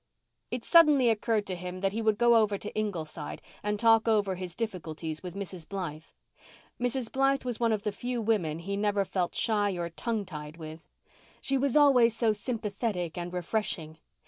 [0.49, 4.33] It suddenly occurred to him that he would go over to Ingleside and talk over
[4.33, 5.69] his difficulties with Mrs.
[5.69, 6.05] Blythe.
[6.79, 7.11] Mrs.
[7.11, 10.89] Blythe was one of the few women he never felt shy or tongue tied with.
[11.39, 13.99] She was always so sympathetic and refreshing.